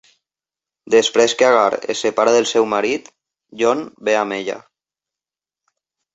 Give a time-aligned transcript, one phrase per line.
[0.93, 3.13] Després que Agar es separa del seu marit,
[3.61, 4.59] John ve amb ella.